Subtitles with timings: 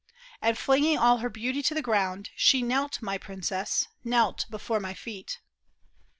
[0.41, 4.95] And flinging all her beauty to the ground, She knelt, my princess, knelt before my
[4.95, 5.37] feet.